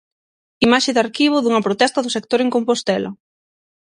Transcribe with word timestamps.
Imaxe 0.67 0.93
de 0.93 1.01
arquivo 1.05 1.37
dunha 1.39 1.65
protesta 1.67 1.99
do 2.01 2.13
sector 2.17 2.39
en 2.41 2.49
Compostela. 2.55 3.09